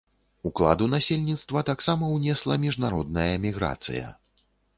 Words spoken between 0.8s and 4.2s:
у насельніцтва таксама ўнесла міжнародная міграцыя.